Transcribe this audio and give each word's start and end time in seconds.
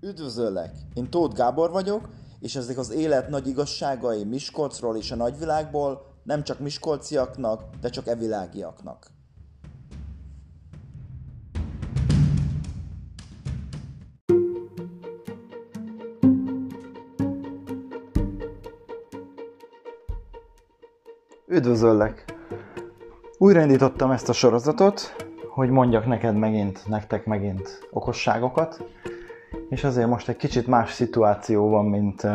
Üdvözöllek! 0.00 0.70
Én 0.94 1.10
Tóth 1.10 1.36
Gábor 1.36 1.70
vagyok, 1.70 2.08
és 2.40 2.56
ezek 2.56 2.78
az 2.78 2.90
élet 2.90 3.28
nagy 3.28 3.46
igazságai 3.46 4.24
Miskolcról 4.24 4.96
és 4.96 5.10
a 5.10 5.16
nagyvilágból 5.16 6.06
nem 6.22 6.42
csak 6.42 6.58
miskolciaknak, 6.58 7.62
de 7.80 7.88
csak 7.88 8.06
evilágiaknak. 8.06 9.06
Üdvözöllek! 21.46 22.34
Újraindítottam 23.38 24.10
ezt 24.10 24.28
a 24.28 24.32
sorozatot, 24.32 25.00
hogy 25.48 25.70
mondjak 25.70 26.06
neked 26.06 26.36
megint, 26.36 26.86
nektek 26.86 27.26
megint 27.26 27.88
okosságokat, 27.90 28.84
és 29.68 29.84
azért 29.84 30.08
most 30.08 30.28
egy 30.28 30.36
kicsit 30.36 30.66
más 30.66 30.92
szituáció 30.92 31.68
van, 31.68 31.84
mint, 31.84 32.26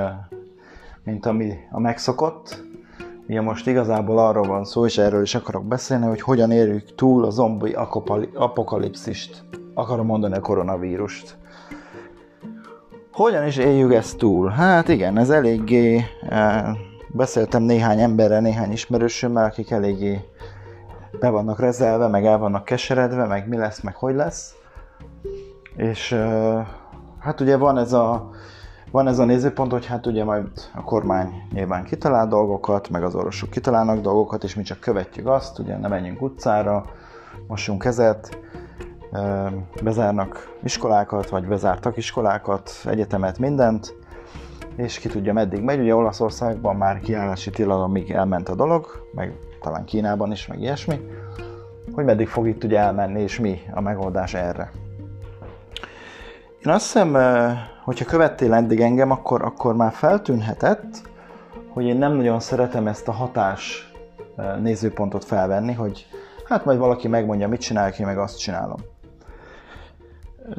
mint 1.03 1.25
ami 1.25 1.53
a 1.71 1.79
megszokott. 1.79 2.63
Ugye 3.27 3.41
most 3.41 3.67
igazából 3.67 4.17
arról 4.17 4.47
van 4.47 4.65
szó, 4.65 4.85
és 4.85 4.97
erről 4.97 5.21
is 5.21 5.35
akarok 5.35 5.65
beszélni, 5.65 6.05
hogy 6.05 6.21
hogyan 6.21 6.51
érjük 6.51 6.95
túl 6.95 7.25
a 7.25 7.29
zombi 7.29 7.75
apokalipszist. 8.33 9.43
Akarom 9.73 10.05
mondani 10.05 10.35
a 10.35 10.39
koronavírust. 10.39 11.37
Hogyan 13.11 13.45
is 13.47 13.57
éljük 13.57 13.93
ezt 13.93 14.17
túl? 14.17 14.49
Hát 14.49 14.87
igen, 14.87 15.17
ez 15.17 15.29
eléggé... 15.29 16.03
Beszéltem 17.15 17.63
néhány 17.63 17.99
emberrel, 17.99 18.41
néhány 18.41 18.71
ismerősömmel, 18.71 19.45
akik 19.45 19.71
eléggé 19.71 20.19
be 21.19 21.29
vannak 21.29 21.59
rezelve, 21.59 22.07
meg 22.07 22.25
el 22.25 22.37
vannak 22.37 22.65
keseredve, 22.65 23.25
meg 23.25 23.47
mi 23.47 23.57
lesz, 23.57 23.81
meg 23.81 23.95
hogy 23.95 24.15
lesz. 24.15 24.55
És 25.75 26.15
hát 27.23 27.39
ugye 27.39 27.57
van 27.57 27.77
ez 27.77 27.93
a 27.93 28.29
van 28.91 29.07
ez 29.07 29.19
a 29.19 29.25
nézőpont, 29.25 29.71
hogy 29.71 29.85
hát 29.85 30.05
ugye 30.05 30.23
majd 30.23 30.47
a 30.75 30.83
kormány 30.83 31.47
nyilván 31.51 31.83
kitalál 31.83 32.27
dolgokat, 32.27 32.89
meg 32.89 33.03
az 33.03 33.15
orvosok 33.15 33.49
kitalálnak 33.49 33.99
dolgokat, 33.99 34.43
és 34.43 34.55
mi 34.55 34.63
csak 34.63 34.79
követjük 34.79 35.27
azt, 35.27 35.59
ugye 35.59 35.77
nem 35.77 35.89
menjünk 35.89 36.21
utcára, 36.21 36.85
mossunk 37.47 37.81
kezet, 37.81 38.37
bezárnak 39.83 40.55
iskolákat, 40.63 41.29
vagy 41.29 41.47
bezártak 41.47 41.97
iskolákat, 41.97 42.71
egyetemet, 42.85 43.39
mindent, 43.39 43.95
és 44.75 44.99
ki 44.99 45.09
tudja 45.09 45.33
meddig 45.33 45.61
megy. 45.61 45.79
Ugye 45.79 45.95
Olaszországban 45.95 46.75
már 46.75 46.99
kiállási 46.99 47.49
tilalomig 47.49 48.11
elment 48.11 48.49
a 48.49 48.55
dolog, 48.55 48.85
meg 49.13 49.37
talán 49.61 49.85
Kínában 49.85 50.31
is, 50.31 50.47
meg 50.47 50.61
ilyesmi, 50.61 50.99
hogy 51.91 52.05
meddig 52.05 52.27
fog 52.27 52.47
itt 52.47 52.63
ugye 52.63 52.79
elmenni, 52.79 53.21
és 53.21 53.39
mi 53.39 53.61
a 53.73 53.81
megoldás 53.81 54.33
erre. 54.33 54.71
Én 56.65 56.71
azt 56.71 56.83
hiszem, 56.83 57.17
hogyha 57.83 58.05
követtél 58.05 58.53
eddig 58.53 58.79
engem, 58.81 59.11
akkor, 59.11 59.41
akkor 59.41 59.75
már 59.75 59.91
feltűnhetett, 59.91 61.09
hogy 61.69 61.85
én 61.85 61.97
nem 61.97 62.13
nagyon 62.13 62.39
szeretem 62.39 62.87
ezt 62.87 63.07
a 63.07 63.11
hatás 63.11 63.91
nézőpontot 64.61 65.23
felvenni, 65.23 65.73
hogy 65.73 66.07
hát 66.47 66.65
majd 66.65 66.77
valaki 66.77 67.07
megmondja, 67.07 67.47
mit 67.47 67.61
csinálok, 67.61 67.99
én 67.99 68.05
meg 68.05 68.17
azt 68.17 68.39
csinálom. 68.39 68.77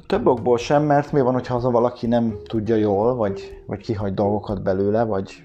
Több 0.07 0.27
okból 0.27 0.59
sem, 0.59 0.83
mert 0.83 1.13
mi 1.13 1.21
van, 1.21 1.33
hogyha 1.33 1.55
az 1.55 1.65
a 1.65 1.71
valaki 1.71 2.07
nem 2.07 2.35
tudja 2.49 2.77
jól, 2.77 3.15
vagy, 3.15 3.63
vagy 3.67 3.81
kihagy 3.81 4.15
dolgokat 4.15 4.63
belőle, 4.63 5.05
vagy 5.05 5.43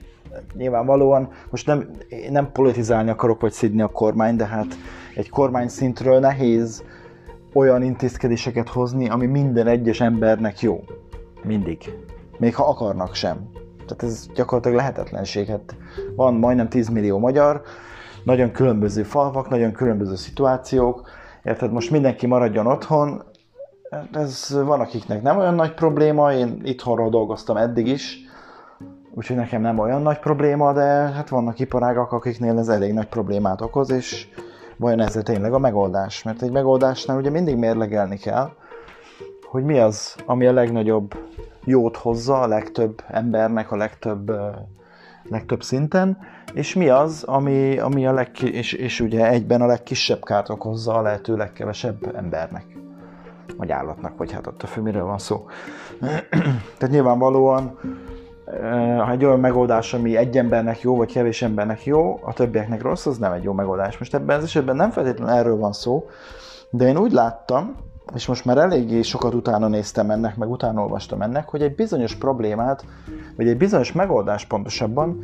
nyilvánvalóan 0.54 1.30
most 1.50 1.66
nem, 1.66 1.90
nem 2.30 2.52
politizálni 2.52 3.10
akarok, 3.10 3.42
vagy 3.42 3.52
szidni 3.52 3.82
a 3.82 3.88
kormány, 3.88 4.36
de 4.36 4.46
hát 4.46 4.78
egy 5.16 5.30
kormány 5.30 5.68
szintről 5.68 6.20
nehéz 6.20 6.84
olyan 7.54 7.84
intézkedéseket 7.84 8.70
hozni, 8.70 9.10
ami 9.10 9.26
minden 9.26 9.68
egyes 9.68 10.02
embernek 10.02 10.60
jó. 10.60 10.84
Mindig. 11.44 11.94
Még 12.38 12.56
ha 12.56 12.68
akarnak 12.70 13.16
sem. 13.16 13.50
Tehát 13.78 14.04
ez 14.04 14.28
gyakorlatilag 14.36 14.78
lehetetlenség. 14.78 15.48
Hát 15.48 15.76
van 16.16 16.34
majdnem 16.34 16.70
10 16.70 16.90
millió 16.90 17.18
magyar, 17.18 17.62
nagyon 18.24 18.52
különböző 18.52 19.04
falvak, 19.04 19.50
nagyon 19.50 19.72
különböző 19.72 20.16
szituációk, 20.16 21.10
érted, 21.44 21.72
most 21.72 21.92
mindenki 21.92 22.28
maradjon 22.28 22.68
otthon, 22.68 23.24
ez 24.12 24.62
van 24.64 24.80
akiknek 24.80 25.22
nem 25.22 25.38
olyan 25.38 25.56
nagy 25.56 25.74
probléma, 25.74 26.34
én 26.34 26.62
itthonról 26.64 27.10
dolgoztam 27.10 27.58
eddig 27.58 27.88
is, 27.88 28.18
úgyhogy 29.14 29.36
nekem 29.36 29.62
nem 29.62 29.80
olyan 29.80 30.02
nagy 30.02 30.20
probléma, 30.20 30.74
de 30.74 30.82
hát 30.86 31.30
vannak 31.30 31.60
iparágak, 31.60 32.12
akiknél 32.12 32.58
ez 32.58 32.68
elég 32.68 32.94
nagy 32.94 33.08
problémát 33.08 33.62
okoz, 33.62 33.92
és 33.92 34.28
vajon 34.80 35.00
ez 35.00 35.20
tényleg 35.24 35.54
a 35.54 35.60
megoldás? 35.60 36.24
Mert 36.24 36.42
egy 36.42 36.52
megoldásnál 36.52 37.18
ugye 37.18 37.30
mindig 37.30 37.56
mérlegelni 37.56 38.18
kell, 38.18 38.50
hogy 39.50 39.64
mi 39.64 39.80
az, 39.80 40.16
ami 40.26 40.46
a 40.46 40.54
legnagyobb 40.54 41.14
jót 41.66 41.98
hozza 41.98 42.42
a 42.42 42.48
legtöbb 42.48 43.04
embernek 43.08 43.72
a 43.72 43.76
legtöbb, 43.76 44.32
legtöbb 45.24 45.64
szinten, 45.64 46.18
és 46.54 46.76
mi 46.76 46.90
az, 46.90 47.24
ami, 47.24 47.78
ami 47.78 48.08
a 48.08 48.14
leg, 48.14 48.42
és, 48.42 48.74
és 48.74 49.00
ugye 49.00 49.30
egyben 49.30 49.62
a 49.62 49.66
legkisebb 49.66 50.24
kárt 50.24 50.50
okozza 50.50 50.94
a 50.94 51.02
lehető 51.02 51.36
legkevesebb 51.36 52.16
embernek, 52.16 52.66
vagy 53.58 53.72
állatnak, 53.72 54.18
vagy 54.18 54.32
hát 54.32 54.48
a 54.48 54.68
fő 54.68 54.82
miről 54.82 55.06
van 55.06 55.18
szó. 55.20 55.46
Tehát 56.78 56.90
nyilvánvalóan 56.90 57.80
ha 58.98 59.12
egy 59.12 59.26
olyan 59.26 59.40
megoldás, 59.40 59.94
ami 59.94 60.18
egy 60.18 60.38
embernek 60.38 60.82
jó, 60.82 60.96
vagy 60.96 61.12
kevés 61.12 61.42
embernek 61.42 61.86
jó, 61.86 62.20
a 62.22 62.34
többieknek 62.34 62.82
rossz, 62.82 63.06
az 63.06 63.18
nem 63.18 63.32
egy 63.32 63.44
jó 63.44 63.54
megoldás. 63.54 63.98
Most 63.98 64.14
ebben 64.14 64.38
az 64.38 64.44
esetben 64.44 64.76
nem 64.76 64.90
feltétlenül 64.90 65.34
erről 65.34 65.58
van 65.58 65.74
szó, 65.74 66.10
de 66.70 66.88
én 66.88 66.98
úgy 66.98 67.12
láttam, 67.12 67.76
és 68.16 68.28
most 68.28 68.46
már 68.46 68.58
eléggé 68.58 69.02
sokat 69.02 69.34
utána 69.34 69.68
néztem 69.68 70.10
ennek, 70.10 70.36
meg 70.36 70.50
utána 70.50 70.82
olvastam 70.82 71.22
ennek, 71.22 71.50
hogy 71.50 71.62
egy 71.62 71.76
bizonyos 71.76 72.16
problémát, 72.16 72.86
vagy 73.36 73.48
egy 73.48 73.58
bizonyos 73.58 73.92
megoldás 73.92 74.46
pontosabban 74.46 75.20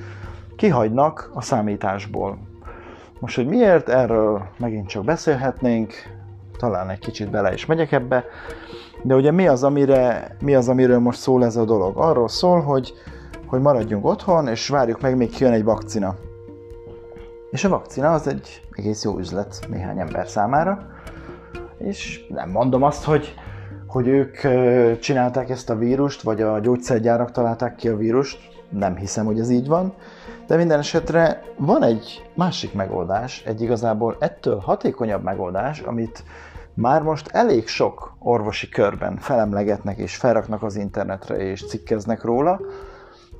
kihagynak 0.56 1.31
a 1.34 1.41
számításból. 1.41 2.38
Most, 3.19 3.35
hogy 3.35 3.47
miért, 3.47 3.90
erről 3.90 4.41
megint 4.58 4.88
csak 4.88 5.03
beszélhetnénk, 5.03 5.94
talán 6.58 6.90
egy 6.90 7.00
kicsit 7.00 7.30
bele 7.30 7.54
is 7.54 7.66
megyek 7.66 7.92
ebbe, 7.92 8.26
de 9.04 9.16
ugye 9.16 9.32
mi 9.32 9.48
az, 9.48 9.64
amire, 9.64 10.36
mi 10.42 10.56
az, 10.56 10.70
amiről 10.70 11.00
most 11.00 11.20
szól 11.20 11.46
ez 11.46 11.56
a 11.56 11.66
dolog? 11.66 11.98
Arról 11.98 12.28
szól, 12.28 12.62
hogy, 12.62 12.94
hogy 13.48 13.62
maradjunk 13.62 14.06
otthon, 14.06 14.48
és 14.48 14.68
várjuk 14.68 15.02
meg, 15.02 15.18
még 15.18 15.30
kijön 15.30 15.54
egy 15.54 15.64
vakcina. 15.64 16.16
És 17.52 17.64
a 17.64 17.70
vakcina 17.70 18.14
az 18.14 18.28
egy 18.28 18.62
egész 18.72 19.04
jó 19.04 19.18
üzlet 19.18 19.60
néhány 19.70 20.00
ember 20.00 20.28
számára, 20.28 20.88
és 21.78 22.26
nem 22.30 22.50
mondom 22.50 22.84
azt, 22.84 23.04
hogy, 23.04 23.34
hogy 23.88 24.08
ők 24.08 24.38
csinálták 25.00 25.50
ezt 25.50 25.70
a 25.70 25.76
vírust, 25.76 26.22
vagy 26.22 26.42
a 26.42 26.60
gyógyszergyárak 26.60 27.32
találták 27.32 27.76
ki 27.76 27.88
a 27.88 27.98
vírust, 27.98 28.38
nem 28.70 28.96
hiszem, 28.96 29.26
hogy 29.26 29.40
ez 29.40 29.50
így 29.50 29.68
van, 29.68 29.94
de 30.48 30.56
minden 30.56 30.80
esetre 30.80 31.44
van 31.58 31.84
egy 31.84 32.30
másik 32.34 32.74
megoldás, 32.74 33.44
egy 33.46 33.62
igazából 33.62 34.16
ettől 34.20 34.60
hatékonyabb 34.60 35.24
megoldás, 35.24 35.80
amit 35.80 36.24
már 36.74 37.02
most 37.02 37.28
elég 37.28 37.68
sok 37.68 38.16
orvosi 38.20 38.70
körben 38.70 39.18
felemlegetnek 39.18 39.98
és 39.98 40.16
felraknak 40.16 40.64
az 40.64 40.76
internetre 40.76 41.36
és 41.36 41.68
cikkeznek 41.68 42.24
róla, 42.24 42.60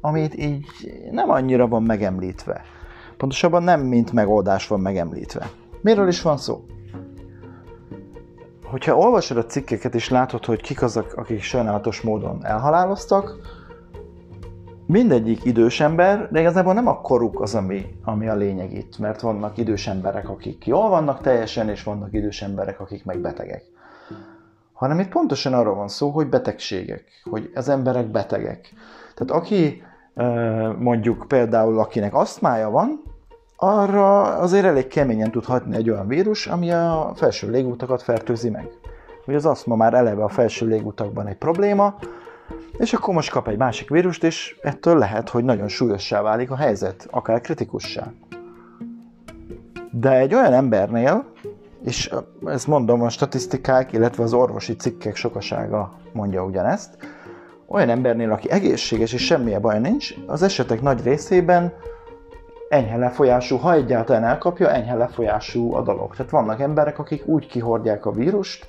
amit 0.02 0.36
így 0.36 0.66
nem 1.12 1.30
annyira 1.30 1.68
van 1.68 1.84
megemlítve. 1.84 2.62
Pontosabban 3.18 3.64
nem 3.64 3.82
mint 3.82 4.12
megoldás 4.12 4.68
van 4.68 4.80
megemlítve. 4.80 5.50
Miről 5.82 6.08
is 6.08 6.22
van 6.22 6.38
szó? 6.38 6.66
Hogyha 8.64 8.98
olvasod 8.98 9.38
a 9.38 9.46
cikkeket 9.46 9.96
és 9.96 10.10
látod, 10.10 10.46
hogy 10.46 10.62
kik 10.62 10.82
azok, 10.82 11.14
akik 11.16 11.42
sajnálatos 11.42 12.02
módon 12.02 12.46
elhaláloztak, 12.46 13.36
mindegyik 14.86 15.46
idős 15.46 15.80
ember, 15.80 16.30
de 16.32 16.40
igazából 16.40 16.74
nem 16.74 16.88
a 16.88 17.02
koruk 17.02 17.42
az, 17.42 17.56
ami, 17.56 17.86
ami 18.04 18.28
a 18.28 18.36
lényeg 18.36 18.74
itt, 18.74 18.98
mert 18.98 19.22
vannak 19.22 19.58
idős 19.58 19.88
emberek, 19.88 20.30
akik 20.30 20.66
jól 20.66 20.90
vannak 20.90 21.22
teljesen, 21.22 21.70
és 21.70 21.84
vannak 21.84 22.14
idős 22.14 22.42
emberek, 22.42 22.80
akik 22.80 23.06
meg 23.06 23.20
betegek. 23.20 23.64
Hanem 24.74 25.00
itt 25.00 25.10
pontosan 25.10 25.54
arról 25.54 25.76
van 25.76 25.88
szó, 25.88 26.10
hogy 26.10 26.28
betegségek, 26.28 27.04
hogy 27.30 27.52
az 27.56 27.70
emberek 27.70 28.06
betegek. 28.06 28.74
Tehát 29.16 29.42
aki 29.42 29.84
mondjuk 30.80 31.26
például 31.28 31.80
akinek 31.80 32.14
asztmája 32.14 32.70
van, 32.70 33.04
arra 33.58 34.22
azért 34.22 34.66
elég 34.66 34.88
keményen 34.88 35.32
tud 35.32 35.46
hatni 35.46 35.76
egy 35.76 35.90
olyan 35.90 36.08
vírus, 36.08 36.48
ami 36.48 36.72
a 36.72 37.12
felső 37.16 37.50
légutakat 37.50 38.02
fertőzi 38.02 38.50
meg. 38.50 38.70
Ugye 39.28 39.38
az 39.38 39.46
asztma 39.46 39.76
már 39.76 39.94
eleve 39.94 40.24
a 40.24 40.30
felső 40.30 40.68
légutakban 40.68 41.28
egy 41.28 41.38
probléma, 41.38 41.96
és 42.78 42.94
akkor 42.94 43.14
most 43.14 43.30
kap 43.30 43.48
egy 43.48 43.58
másik 43.58 43.90
vírust, 43.90 44.24
és 44.24 44.56
ettől 44.62 44.98
lehet, 44.98 45.30
hogy 45.30 45.44
nagyon 45.44 45.68
súlyossá 45.68 46.22
válik 46.22 46.52
a 46.52 46.56
helyzet, 46.56 47.08
akár 47.12 47.42
kritikussá. 47.42 48.12
De 49.92 50.12
egy 50.12 50.34
olyan 50.34 50.54
embernél, 50.54 51.26
és 51.84 52.14
ezt 52.46 52.68
mondom, 52.68 53.02
a 53.02 53.10
statisztikák, 53.10 53.94
illetve 53.94 54.24
az 54.24 54.34
orvosi 54.34 54.76
cikkek 54.76 55.16
sokasága 55.16 56.00
mondja 56.14 56.46
ugyanezt, 56.46 56.98
olyan 57.68 57.90
embernél, 57.90 58.32
aki 58.32 58.52
egészséges 58.52 59.14
és 59.14 59.26
semmilyen 59.26 59.62
baj 59.62 59.80
nincs, 59.80 60.14
az 60.28 60.42
esetek 60.42 60.82
nagy 60.82 61.04
részében 61.04 61.74
enyhe 62.70 62.98
lefolyású, 62.98 63.58
ha 63.58 63.74
egyáltalán 63.74 64.24
elkapja, 64.24 64.70
enyhe 64.70 64.96
lefolyású 64.96 65.74
a 65.74 65.82
dolog. 65.82 66.16
Tehát 66.16 66.32
vannak 66.32 66.62
emberek, 66.62 67.00
akik 67.00 67.28
úgy 67.28 67.48
kihordják 67.48 68.06
a 68.06 68.12
vírust, 68.12 68.68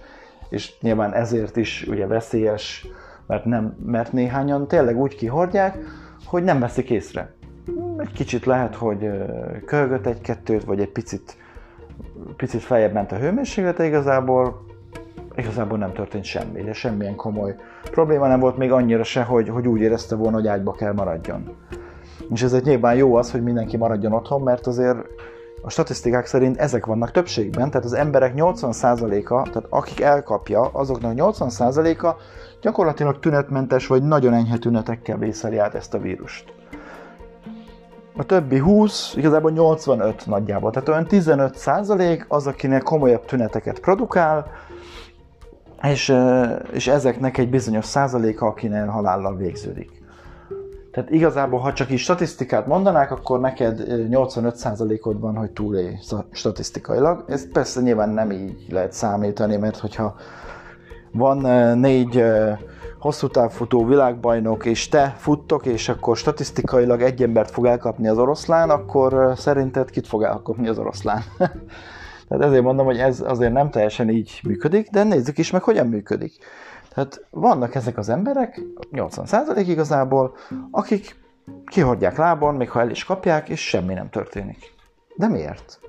és 0.48 0.72
nyilván 0.80 1.14
ezért 1.14 1.56
is 1.56 1.86
ugye 1.88 2.06
veszélyes 2.06 2.86
mert, 3.26 3.44
nem, 3.44 3.76
mert 3.86 4.12
néhányan 4.12 4.68
tényleg 4.68 4.96
úgy 4.96 5.16
kihordják, 5.16 5.78
hogy 6.24 6.44
nem 6.44 6.60
veszik 6.60 6.90
észre. 6.90 7.34
Egy 7.98 8.12
kicsit 8.12 8.44
lehet, 8.44 8.74
hogy 8.74 9.08
kölgött 9.66 10.06
egy-kettőt, 10.06 10.64
vagy 10.64 10.80
egy 10.80 10.92
picit, 10.92 11.36
picit 12.36 12.60
feljebb 12.60 12.92
ment 12.92 13.12
a 13.12 13.16
hőmérséklete 13.16 13.84
igazából, 13.84 14.64
igazából 15.36 15.78
nem 15.78 15.92
történt 15.92 16.24
semmi, 16.24 16.62
de 16.62 16.72
semmilyen 16.72 17.16
komoly 17.16 17.54
probléma 17.90 18.26
nem 18.26 18.40
volt 18.40 18.56
még 18.56 18.72
annyira 18.72 19.04
se, 19.04 19.22
hogy, 19.22 19.48
hogy 19.48 19.68
úgy 19.68 19.80
érezte 19.80 20.14
volna, 20.14 20.36
hogy 20.36 20.46
ágyba 20.46 20.72
kell 20.72 20.92
maradjon. 20.92 21.56
És 22.30 22.42
ezért 22.42 22.64
nyilván 22.64 22.94
jó 22.94 23.14
az, 23.14 23.30
hogy 23.30 23.42
mindenki 23.42 23.76
maradjon 23.76 24.12
otthon, 24.12 24.42
mert 24.42 24.66
azért 24.66 24.98
a 25.62 25.70
statisztikák 25.70 26.26
szerint 26.26 26.56
ezek 26.56 26.86
vannak 26.86 27.10
többségben, 27.10 27.70
tehát 27.70 27.86
az 27.86 27.92
emberek 27.92 28.32
80%-a, 28.36 29.42
tehát 29.42 29.66
akik 29.68 30.00
elkapja, 30.00 30.60
azoknak 30.60 31.12
80%-a 31.16 32.14
gyakorlatilag 32.60 33.18
tünetmentes 33.18 33.86
vagy 33.86 34.02
nagyon 34.02 34.34
enyhe 34.34 34.58
tünetekkel 34.58 35.16
vészeli 35.16 35.58
át 35.58 35.74
ezt 35.74 35.94
a 35.94 35.98
vírust. 35.98 36.54
A 38.16 38.24
többi 38.24 38.58
20, 38.58 39.14
igazából 39.16 39.50
85 39.50 40.26
nagyjából, 40.26 40.70
tehát 40.70 40.88
olyan 40.88 41.06
15 41.06 41.56
az, 42.28 42.46
akinek 42.46 42.82
komolyabb 42.82 43.24
tüneteket 43.24 43.80
produkál, 43.80 44.46
és, 45.82 46.14
és 46.72 46.86
ezeknek 46.86 47.38
egy 47.38 47.50
bizonyos 47.50 47.84
százaléka, 47.84 48.46
akinek 48.46 48.88
halállal 48.88 49.36
végződik. 49.36 50.05
Tehát 50.96 51.10
igazából, 51.10 51.58
ha 51.58 51.72
csak 51.72 51.90
is 51.90 52.02
statisztikát 52.02 52.66
mondanák, 52.66 53.10
akkor 53.10 53.40
neked 53.40 53.82
85%-od 53.88 55.20
van, 55.20 55.36
hogy 55.36 55.50
túlélj 55.50 55.98
statisztikailag. 56.30 57.24
Ez 57.28 57.52
persze 57.52 57.80
nyilván 57.80 58.08
nem 58.08 58.30
így 58.30 58.66
lehet 58.68 58.92
számítani, 58.92 59.56
mert 59.56 59.78
hogyha 59.78 60.16
van 61.12 61.38
négy 61.78 62.24
hosszú 62.98 63.28
távfutó 63.28 63.84
világbajnok, 63.84 64.64
és 64.64 64.88
te 64.88 65.14
futtok, 65.16 65.66
és 65.66 65.88
akkor 65.88 66.16
statisztikailag 66.16 67.02
egy 67.02 67.22
embert 67.22 67.50
fog 67.50 67.66
elkapni 67.66 68.08
az 68.08 68.18
oroszlán, 68.18 68.70
akkor 68.70 69.32
szerinted 69.36 69.90
kit 69.90 70.06
fog 70.06 70.22
elkapni 70.22 70.68
az 70.68 70.78
oroszlán? 70.78 71.22
Tehát 72.28 72.44
ezért 72.44 72.62
mondom, 72.62 72.86
hogy 72.86 72.98
ez 72.98 73.20
azért 73.26 73.52
nem 73.52 73.70
teljesen 73.70 74.08
így 74.08 74.40
működik, 74.44 74.90
de 74.90 75.02
nézzük 75.02 75.38
is 75.38 75.50
meg, 75.50 75.62
hogyan 75.62 75.86
működik. 75.86 76.32
Tehát 76.96 77.26
vannak 77.30 77.74
ezek 77.74 77.98
az 77.98 78.08
emberek, 78.08 78.60
80% 78.92 79.64
igazából, 79.66 80.36
akik 80.70 81.16
kihordják 81.66 82.16
lábon, 82.16 82.54
még 82.54 82.70
ha 82.70 82.80
el 82.80 82.90
is 82.90 83.04
kapják, 83.04 83.48
és 83.48 83.68
semmi 83.68 83.94
nem 83.94 84.10
történik. 84.10 84.74
De 85.16 85.28
miért? 85.28 85.80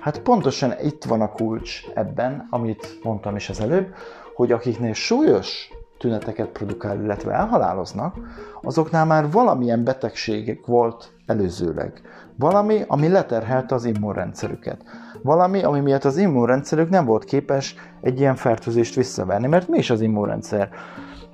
Hát 0.00 0.20
pontosan 0.20 0.74
itt 0.82 1.04
van 1.04 1.20
a 1.20 1.32
kulcs 1.32 1.82
ebben, 1.94 2.46
amit 2.50 2.98
mondtam 3.02 3.36
is 3.36 3.48
az 3.48 3.60
előbb, 3.60 3.94
hogy 4.34 4.52
akiknél 4.52 4.92
súlyos 4.92 5.70
tüneteket 5.98 6.48
produkál, 6.48 7.02
illetve 7.02 7.32
elhaláloznak, 7.32 8.16
azoknál 8.62 9.06
már 9.06 9.30
valamilyen 9.30 9.84
betegségek 9.84 10.66
volt 10.66 11.12
előzőleg. 11.26 12.00
Valami, 12.36 12.84
ami 12.86 13.08
leterhelte 13.08 13.74
az 13.74 13.84
immunrendszerüket 13.84 14.82
valami, 15.22 15.62
ami 15.62 15.80
miatt 15.80 16.04
az 16.04 16.16
immunrendszerük 16.16 16.88
nem 16.88 17.04
volt 17.04 17.24
képes 17.24 17.74
egy 18.00 18.20
ilyen 18.20 18.34
fertőzést 18.34 18.94
visszaverni. 18.94 19.46
Mert 19.46 19.68
mi 19.68 19.78
is 19.78 19.90
az 19.90 20.00
immunrendszer? 20.00 20.68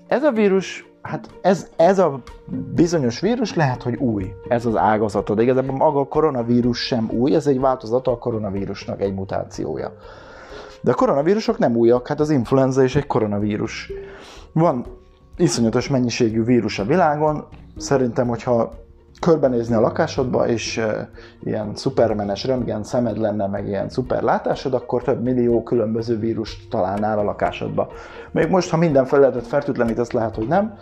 Ez 0.06 0.22
a 0.22 0.30
vírus, 0.30 0.86
hát 1.02 1.28
ez, 1.42 1.70
ez 1.76 1.98
a 1.98 2.20
bizonyos 2.74 3.20
vírus 3.20 3.54
lehet, 3.54 3.82
hogy 3.82 3.96
új, 3.96 4.32
ez 4.48 4.66
az 4.66 4.76
ágazata, 4.76 5.34
de 5.34 5.42
igazából 5.42 5.76
maga 5.76 6.00
a 6.00 6.08
koronavírus 6.08 6.78
sem 6.86 7.10
új, 7.10 7.34
ez 7.34 7.46
egy 7.46 7.60
változata 7.60 8.10
a 8.10 8.18
koronavírusnak, 8.18 9.00
egy 9.00 9.14
mutációja. 9.14 9.92
De 10.80 10.90
a 10.90 10.94
koronavírusok 10.94 11.58
nem 11.58 11.76
újak, 11.76 12.06
hát 12.06 12.20
az 12.20 12.30
influenza 12.30 12.82
is 12.82 12.96
egy 12.96 13.06
koronavírus. 13.06 13.92
Van 14.52 14.86
iszonyatos 15.36 15.88
mennyiségű 15.88 16.44
vírus 16.44 16.78
a 16.78 16.84
világon, 16.84 17.44
szerintem, 17.76 18.28
hogyha 18.28 18.72
körbenézni 19.20 19.74
a 19.74 19.80
lakásodba, 19.80 20.48
és 20.48 20.80
ilyen 21.42 21.74
szupermenes 21.74 22.44
röntgen 22.44 22.84
szemed 22.84 23.18
lenne, 23.18 23.46
meg 23.46 23.66
ilyen 23.66 23.88
szuper 23.88 24.22
látásod, 24.22 24.74
akkor 24.74 25.02
több 25.02 25.22
millió 25.22 25.62
különböző 25.62 26.18
vírust 26.18 26.68
találnál 26.70 27.18
a 27.18 27.22
lakásodba. 27.22 27.88
Még 28.30 28.48
most, 28.48 28.70
ha 28.70 28.76
minden 28.76 29.04
felületet 29.04 29.46
fertőtlenítesz, 29.46 30.10
lehet, 30.10 30.34
hogy 30.34 30.46
nem, 30.46 30.78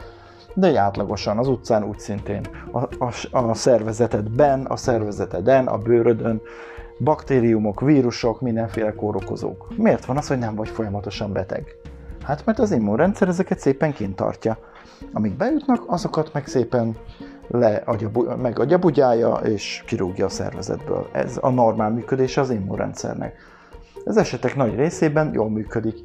de 0.55 0.67
egy 0.67 0.77
átlagosan, 0.77 1.39
az 1.39 1.49
utcán 1.49 1.85
úgy 1.85 1.99
szintén. 1.99 2.41
A, 2.73 3.05
a, 3.05 3.39
a 3.39 3.55
szervezetedben, 3.55 4.65
a 4.65 4.77
szervezeteden, 4.77 5.67
a 5.67 5.79
bőrödön, 5.79 6.41
baktériumok, 6.99 7.81
vírusok, 7.81 8.41
mindenféle 8.41 8.95
kórokozók. 8.95 9.69
Miért 9.77 10.05
van 10.05 10.17
az, 10.17 10.29
hogy 10.29 10.39
nem 10.39 10.55
vagy 10.55 10.69
folyamatosan 10.69 11.33
beteg? 11.33 11.77
Hát 12.23 12.45
mert 12.45 12.59
az 12.59 12.71
immunrendszer 12.71 13.29
ezeket 13.29 13.59
szépen 13.59 13.93
kint 13.93 14.17
tartja. 14.17 14.59
Amik 15.13 15.37
bejutnak, 15.37 15.85
azokat 15.87 16.33
meg 16.33 16.47
szépen 16.47 16.97
le 17.49 17.85
meg 18.41 18.59
agyabugyája 18.59 19.35
és 19.35 19.83
kirúgja 19.87 20.25
a 20.25 20.29
szervezetből. 20.29 21.09
Ez 21.13 21.39
a 21.41 21.51
normál 21.51 21.91
működés 21.91 22.37
az 22.37 22.51
immunrendszernek. 22.51 23.37
Az 24.05 24.17
esetek 24.17 24.57
nagy 24.57 24.75
részében 24.75 25.31
jól 25.33 25.51
működik. 25.51 25.99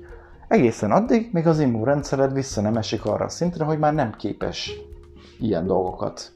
Egészen 0.48 0.92
addig, 0.92 1.30
míg 1.32 1.48
az 1.48 1.60
immunrendszered 1.60 2.34
vissza 2.34 2.62
nem 2.62 2.78
esik 2.78 3.06
arra 3.06 3.26
a 3.26 3.30
szintre, 3.30 3.64
hogy 3.64 3.80
már 3.80 3.94
nem 3.94 4.16
képes 4.18 4.72
ilyen 5.40 5.68
dolgokat 5.68 6.32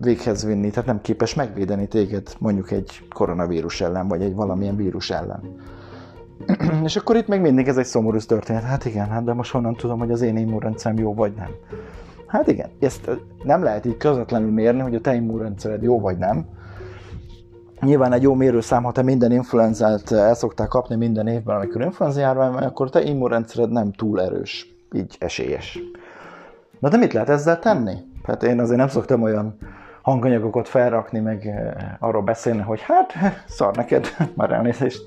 véghez 0.00 0.44
vinni, 0.44 0.70
tehát 0.70 0.86
nem 0.86 1.00
képes 1.00 1.34
megvédeni 1.34 1.88
téged 1.88 2.34
mondjuk 2.38 2.70
egy 2.70 3.06
koronavírus 3.14 3.80
ellen, 3.80 4.08
vagy 4.08 4.22
egy 4.22 4.34
valamilyen 4.34 4.76
vírus 4.76 5.10
ellen. 5.10 5.42
és 6.84 6.96
akkor 6.96 7.16
itt 7.16 7.28
még 7.28 7.40
mindig 7.40 7.68
ez 7.68 7.76
egy 7.76 7.84
szomorú 7.84 8.18
történet. 8.18 8.62
Hát 8.62 8.84
igen, 8.84 9.08
hát 9.08 9.24
de 9.24 9.32
most 9.32 9.50
honnan 9.50 9.74
tudom, 9.74 9.98
hogy 9.98 10.10
az 10.10 10.20
én 10.20 10.36
immunrendszerem 10.36 10.98
jó 10.98 11.14
vagy 11.14 11.32
nem. 11.34 11.50
Hát 12.34 12.48
igen, 12.48 12.70
ezt 12.80 13.10
nem 13.42 13.62
lehet 13.62 13.84
így 13.84 13.96
közvetlenül 13.96 14.50
mérni, 14.50 14.80
hogy 14.80 14.94
a 14.94 15.00
te 15.00 15.14
immunrendszered 15.14 15.82
jó 15.82 16.00
vagy 16.00 16.18
nem. 16.18 16.46
Nyilván 17.80 18.12
egy 18.12 18.22
jó 18.22 18.34
mérőszám, 18.34 18.82
ha 18.82 18.92
te 18.92 19.02
minden 19.02 19.32
influenzát 19.32 20.12
el 20.12 20.34
szoktál 20.34 20.68
kapni 20.68 20.96
minden 20.96 21.26
évben, 21.26 21.56
amikor 21.56 21.82
influenza 21.82 22.20
járvány 22.20 22.52
van, 22.52 22.62
akkor 22.62 22.90
te 22.90 23.02
immunrendszered 23.02 23.70
nem 23.70 23.92
túl 23.92 24.22
erős, 24.22 24.74
így 24.92 25.16
esélyes. 25.18 25.78
Na 26.78 26.88
de 26.88 26.96
mit 26.96 27.12
lehet 27.12 27.28
ezzel 27.28 27.58
tenni? 27.58 27.94
Hát 28.22 28.42
én 28.42 28.60
azért 28.60 28.78
nem 28.78 28.88
szoktam 28.88 29.22
olyan 29.22 29.56
hanganyagokat 30.02 30.68
felrakni, 30.68 31.20
meg 31.20 31.48
arról 31.98 32.22
beszélni, 32.22 32.62
hogy 32.62 32.80
hát, 32.80 33.12
szar 33.56 33.76
neked, 33.76 34.06
már 34.36 34.52
elnézést, 34.52 35.02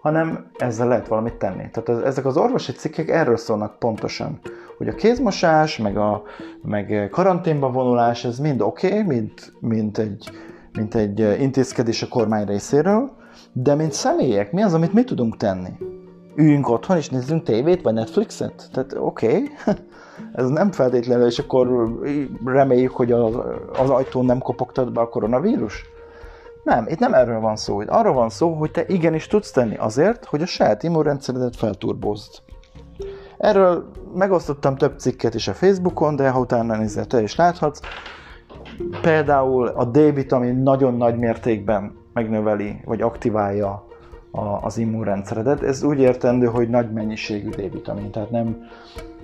hanem 0.00 0.50
ezzel 0.56 0.88
lehet 0.88 1.08
valamit 1.08 1.34
tenni. 1.34 1.70
Tehát 1.70 2.04
ezek 2.04 2.26
az 2.26 2.36
orvosi 2.36 2.72
cikkek 2.72 3.08
erről 3.08 3.36
szólnak 3.36 3.78
pontosan, 3.78 4.40
hogy 4.78 4.88
a 4.88 4.94
kézmosás, 4.94 5.78
meg, 5.78 5.96
a, 5.96 6.22
meg 6.62 7.08
karanténba 7.10 7.70
vonulás, 7.70 8.24
ez 8.24 8.38
mind 8.38 8.60
oké, 8.60 8.86
okay, 8.86 9.02
mint, 9.02 9.52
mint, 9.60 9.98
egy, 9.98 10.30
mint 10.72 10.94
egy 10.94 11.40
intézkedés 11.40 12.02
a 12.02 12.08
kormány 12.08 12.46
részéről, 12.46 13.10
de 13.52 13.74
mint 13.74 13.92
személyek, 13.92 14.52
mi 14.52 14.62
az, 14.62 14.74
amit 14.74 14.92
mi 14.92 15.04
tudunk 15.04 15.36
tenni? 15.36 15.70
Üljünk 16.34 16.68
otthon 16.68 16.96
és 16.96 17.08
nézzünk 17.08 17.42
tévét, 17.42 17.82
vagy 17.82 17.94
Netflixet? 17.94 18.68
Tehát 18.72 18.94
oké, 18.98 19.26
okay. 19.26 19.48
ez 20.32 20.48
nem 20.48 20.70
feltétlenül, 20.72 21.26
és 21.26 21.38
akkor 21.38 21.92
reméljük, 22.44 22.92
hogy 22.92 23.12
az, 23.12 23.34
az 23.72 23.90
ajtón 23.90 24.24
nem 24.24 24.38
kopogtat 24.38 24.92
be 24.92 25.00
a 25.00 25.08
koronavírus. 25.08 25.84
Nem, 26.68 26.86
itt 26.88 26.98
nem 26.98 27.14
erről 27.14 27.40
van 27.40 27.56
szó. 27.56 27.80
Itt 27.80 27.88
arról 27.88 28.12
van 28.12 28.28
szó, 28.28 28.52
hogy 28.54 28.70
te 28.70 28.84
igenis 28.86 29.26
tudsz 29.26 29.50
tenni 29.50 29.76
azért, 29.76 30.24
hogy 30.24 30.42
a 30.42 30.46
saját 30.46 30.82
immunrendszeredet 30.82 31.56
felturbozd. 31.56 32.42
Erről 33.38 33.90
megosztottam 34.14 34.76
több 34.76 34.98
cikket 34.98 35.34
is 35.34 35.48
a 35.48 35.52
Facebookon, 35.52 36.16
de 36.16 36.30
ha 36.30 36.38
utána 36.38 36.76
nézel, 36.76 37.06
te 37.06 37.22
is 37.22 37.36
láthatsz. 37.36 37.80
Például 39.00 39.66
a 39.66 39.84
D-vitamin 39.84 40.56
nagyon 40.56 40.96
nagy 40.96 41.18
mértékben 41.18 41.96
megnöveli, 42.12 42.80
vagy 42.84 43.02
aktiválja 43.02 43.86
a, 44.30 44.40
az 44.40 44.78
immunrendszeredet. 44.78 45.62
Ez 45.62 45.82
úgy 45.82 45.98
értendő, 45.98 46.46
hogy 46.46 46.68
nagy 46.68 46.92
mennyiségű 46.92 47.48
D-vitamin, 47.48 48.10
tehát 48.10 48.30
nem, 48.30 48.56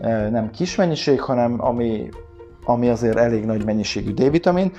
e, 0.00 0.30
nem 0.30 0.50
kis 0.50 0.76
mennyiség, 0.76 1.20
hanem 1.20 1.56
ami, 1.64 2.08
ami 2.64 2.88
azért 2.88 3.16
elég 3.16 3.44
nagy 3.44 3.64
mennyiségű 3.64 4.12
D-vitamin. 4.12 4.72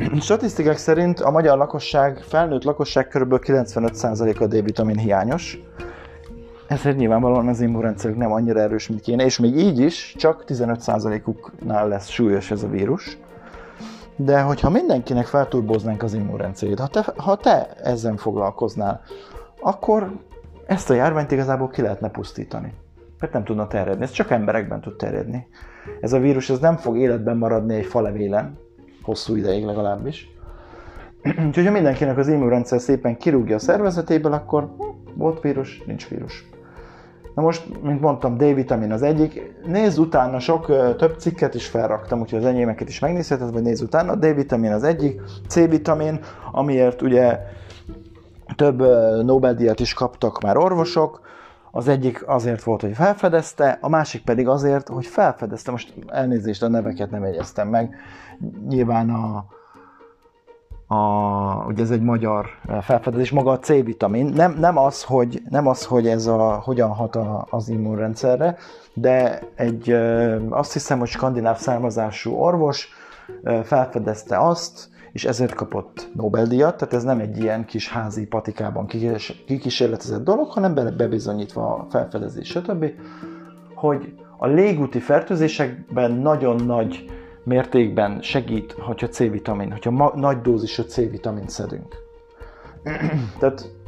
Statisztikák 0.20 0.76
szerint 0.76 1.20
a 1.20 1.30
magyar 1.30 1.58
lakosság, 1.58 2.18
felnőtt 2.18 2.64
lakosság 2.64 3.08
kb. 3.08 3.34
95% 3.34 4.40
a 4.40 4.46
D-vitamin 4.46 4.96
hiányos, 4.96 5.58
ezért 6.66 6.96
nyilvánvalóan 6.96 7.48
az 7.48 7.60
immunrendszerük 7.60 8.16
nem 8.16 8.32
annyira 8.32 8.60
erős, 8.60 8.88
mint 8.88 9.00
kéne, 9.00 9.24
és 9.24 9.38
még 9.38 9.56
így 9.56 9.78
is 9.78 10.14
csak 10.18 10.44
15%-uknál 10.46 11.88
lesz 11.88 12.08
súlyos 12.08 12.50
ez 12.50 12.62
a 12.62 12.68
vírus. 12.68 13.18
De 14.16 14.40
hogyha 14.40 14.70
mindenkinek 14.70 15.26
felturboznánk 15.26 16.02
az 16.02 16.14
immunrendszerét, 16.14 16.78
ha 16.78 16.86
te, 16.86 17.04
ha 17.16 17.36
te 17.36 17.68
ezzel 17.82 18.16
foglalkoznál, 18.16 19.00
akkor 19.60 20.12
ezt 20.66 20.90
a 20.90 20.94
járványt 20.94 21.30
igazából 21.30 21.68
ki 21.68 21.82
lehetne 21.82 22.10
pusztítani. 22.10 22.74
Mert 23.18 23.32
nem 23.32 23.44
tudna 23.44 23.66
terjedni, 23.66 24.04
ez 24.04 24.10
csak 24.10 24.30
emberekben 24.30 24.80
tud 24.80 24.96
terjedni. 24.96 25.46
Ez 26.00 26.12
a 26.12 26.18
vírus 26.18 26.50
ez 26.50 26.58
nem 26.58 26.76
fog 26.76 26.98
életben 26.98 27.36
maradni 27.36 27.74
egy 27.74 27.86
falevélen, 27.86 28.58
hosszú 29.02 29.36
ideig 29.36 29.64
legalábbis. 29.64 30.34
Úgyhogy 31.46 31.66
ha 31.66 31.72
mindenkinek 31.72 32.18
az 32.18 32.28
immunrendszer 32.28 32.80
szépen 32.80 33.16
kirúgja 33.16 33.54
a 33.54 33.58
szervezetéből, 33.58 34.32
akkor 34.32 34.62
hm, 34.62 34.82
volt 35.14 35.40
vírus, 35.40 35.82
nincs 35.86 36.08
vírus. 36.08 36.48
Na 37.34 37.42
most, 37.42 37.82
mint 37.82 38.00
mondtam, 38.00 38.36
D-vitamin 38.36 38.92
az 38.92 39.02
egyik. 39.02 39.52
Nézz 39.66 39.98
utána, 39.98 40.38
sok 40.38 40.66
több 40.96 41.18
cikket 41.18 41.54
is 41.54 41.66
felraktam, 41.66 42.20
úgyhogy 42.20 42.38
az 42.38 42.44
enyémeket 42.44 42.88
is 42.88 42.98
megnézheted, 42.98 43.52
vagy 43.52 43.62
nézz 43.62 43.80
utána. 43.80 44.14
D-vitamin 44.14 44.72
az 44.72 44.82
egyik, 44.82 45.20
C-vitamin, 45.48 46.20
amiért 46.52 47.02
ugye 47.02 47.38
több 48.56 48.78
Nobel-díjat 49.24 49.80
is 49.80 49.94
kaptak 49.94 50.40
már 50.40 50.56
orvosok, 50.56 51.20
az 51.70 51.88
egyik 51.88 52.28
azért 52.28 52.62
volt, 52.62 52.80
hogy 52.80 52.94
felfedezte, 52.94 53.78
a 53.80 53.88
másik 53.88 54.24
pedig 54.24 54.48
azért, 54.48 54.88
hogy 54.88 55.06
felfedezte. 55.06 55.70
Most 55.70 55.94
elnézést, 56.06 56.62
a 56.62 56.68
neveket 56.68 57.10
nem 57.10 57.24
jegyeztem 57.24 57.68
meg. 57.68 57.96
Nyilván 58.68 59.10
a, 59.10 59.44
a, 60.94 61.64
ugye 61.66 61.82
ez 61.82 61.90
egy 61.90 62.02
magyar 62.02 62.46
felfedezés, 62.80 63.30
maga 63.30 63.50
a 63.50 63.58
C-vitamin. 63.58 64.26
Nem, 64.26 64.56
nem, 64.58 64.78
az, 64.78 65.04
hogy, 65.04 65.42
nem 65.48 65.66
az, 65.66 65.84
hogy 65.84 66.08
ez 66.08 66.26
a, 66.26 66.60
hogyan 66.64 66.90
hat 66.90 67.16
a, 67.16 67.46
az 67.50 67.68
immunrendszerre, 67.68 68.56
de 68.94 69.42
egy, 69.54 69.90
azt 70.48 70.72
hiszem, 70.72 70.98
hogy 70.98 71.08
skandináv 71.08 71.56
származású 71.56 72.34
orvos 72.34 72.88
felfedezte 73.64 74.38
azt, 74.38 74.89
és 75.12 75.24
ezért 75.24 75.54
kapott 75.54 76.08
Nobel-díjat, 76.14 76.76
tehát 76.76 76.94
ez 76.94 77.02
nem 77.02 77.18
egy 77.20 77.38
ilyen 77.38 77.64
kis 77.64 77.88
házi 77.88 78.26
patikában 78.26 78.86
kikísérletezett 79.46 80.24
dolog, 80.24 80.50
hanem 80.50 80.74
bebizonyítva 80.74 81.74
a 81.74 81.86
felfedezés, 81.90 82.48
stb., 82.48 82.92
hogy 83.74 84.14
a 84.38 84.46
légúti 84.46 84.98
fertőzésekben 84.98 86.12
nagyon 86.12 86.64
nagy 86.64 87.10
mértékben 87.44 88.20
segít, 88.22 88.72
hogyha 88.72 89.08
C-vitamin, 89.08 89.70
hogyha 89.70 89.90
ma- 89.90 90.12
nagy 90.14 90.40
dózisú 90.40 90.82
C-vitamin 90.82 91.48
szedünk. 91.48 91.96
Tehát 93.38 93.79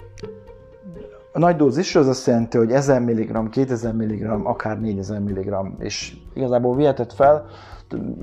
a 1.32 1.38
nagy 1.38 1.56
dózis 1.56 1.94
az 1.94 2.08
azt 2.08 2.26
jelenti, 2.26 2.56
hogy 2.56 2.72
1000 2.72 3.00
mg, 3.00 3.50
2000 3.50 3.92
mg, 3.92 4.22
akár 4.44 4.80
4000 4.80 5.20
mg, 5.20 5.54
és 5.78 6.16
igazából 6.34 6.76
vihetett 6.76 7.12
fel, 7.12 7.46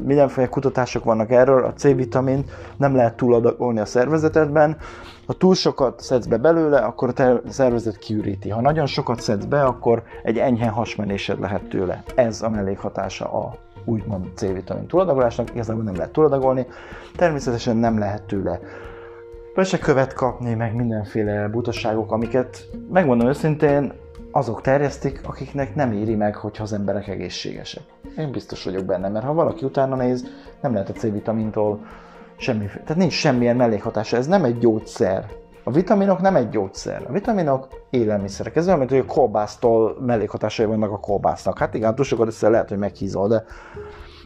mindenféle 0.05 0.47
kutatások 0.47 1.03
vannak 1.03 1.31
erről, 1.31 1.63
a 1.63 1.73
C-vitamin 1.73 2.45
nem 2.77 2.95
lehet 2.95 3.15
túladagolni 3.15 3.79
a 3.79 3.85
szervezetedben, 3.85 4.77
ha 5.25 5.33
túl 5.33 5.55
sokat 5.55 6.01
szedsz 6.01 6.25
be 6.25 6.37
belőle, 6.37 6.79
akkor 6.79 7.13
a 7.15 7.41
szervezet 7.47 7.97
kiüríti. 7.97 8.49
Ha 8.49 8.61
nagyon 8.61 8.85
sokat 8.85 9.19
szedsz 9.19 9.45
be, 9.45 9.63
akkor 9.63 10.03
egy 10.23 10.37
enyhe 10.37 10.67
hasmenésed 10.67 11.39
lehet 11.39 11.69
tőle. 11.69 12.03
Ez 12.15 12.41
a 12.41 12.49
mellékhatása 12.49 13.33
a 13.33 13.55
úgymond 13.85 14.25
C-vitamin 14.35 14.87
túladagolásnak, 14.87 15.49
igazából 15.53 15.83
nem 15.83 15.95
lehet 15.95 16.11
túladagolni, 16.11 16.67
természetesen 17.15 17.77
nem 17.77 17.99
lehet 17.99 18.23
tőle 18.23 18.59
követ 19.81 20.13
kapni, 20.13 20.53
meg 20.53 20.75
mindenféle 20.75 21.47
butaságok, 21.47 22.11
amiket 22.11 22.65
megmondom 22.91 23.27
őszintén, 23.27 23.93
azok 24.31 24.61
terjesztik, 24.61 25.21
akiknek 25.23 25.75
nem 25.75 25.91
éri 25.91 26.15
meg, 26.15 26.35
hogyha 26.35 26.63
az 26.63 26.73
emberek 26.73 27.07
egészségesek. 27.07 27.83
Én 28.17 28.31
biztos 28.31 28.63
vagyok 28.63 28.85
benne, 28.85 29.09
mert 29.09 29.25
ha 29.25 29.33
valaki 29.33 29.65
utána 29.65 29.95
néz, 29.95 30.25
nem 30.61 30.73
lehet 30.73 30.89
a 30.89 30.93
C-vitamintól 30.93 31.79
semmi, 32.37 32.65
tehát 32.65 32.95
nincs 32.95 33.13
semmilyen 33.13 33.55
mellékhatása, 33.55 34.17
ez 34.17 34.27
nem 34.27 34.43
egy 34.43 34.57
gyógyszer. 34.57 35.25
A 35.63 35.71
vitaminok 35.71 36.21
nem 36.21 36.35
egy 36.35 36.49
gyógyszer. 36.49 37.05
A 37.07 37.11
vitaminok 37.11 37.67
élelmiszerek. 37.89 38.55
Ez 38.55 38.65
olyan, 38.65 38.77
mint 38.77 38.89
hogy 38.89 38.99
a 38.99 39.05
kolbásztól 39.05 39.97
mellékhatásai 40.01 40.65
vannak 40.65 40.91
a 40.91 40.99
kolbásznak. 40.99 41.57
Hát 41.57 41.73
igen, 41.73 41.95
túl 41.95 42.05
sokat 42.05 42.27
össze 42.27 42.49
lehet, 42.49 42.69
hogy 42.69 42.77
meghízol, 42.77 43.27
de, 43.27 43.43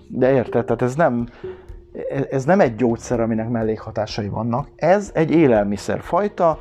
de 0.08 0.32
érted? 0.32 0.66
Tehát 0.66 0.82
ez 0.82 0.96
nem, 0.96 1.28
ez 2.30 2.46
nem 2.46 2.60
egy 2.60 2.76
gyógyszer, 2.76 3.20
aminek 3.20 3.50
mellékhatásai 3.50 4.28
vannak. 4.28 4.68
Ez 4.76 5.12
egy 5.14 5.32
élelmiszerfajta, 5.32 6.60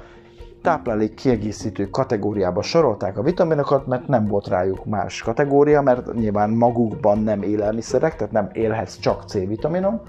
táplálék 0.62 1.14
kiegészítő 1.14 1.90
kategóriába 1.90 2.62
sorolták 2.62 3.18
a 3.18 3.22
vitaminokat, 3.22 3.86
mert 3.86 4.08
nem 4.08 4.26
volt 4.26 4.48
rájuk 4.48 4.84
más 4.84 5.22
kategória, 5.22 5.82
mert 5.82 6.14
nyilván 6.14 6.50
magukban 6.50 7.18
nem 7.18 7.42
élelmiszerek, 7.42 8.16
tehát 8.16 8.32
nem 8.32 8.48
élhetsz 8.52 8.98
csak 8.98 9.24
C-vitaminon, 9.28 10.00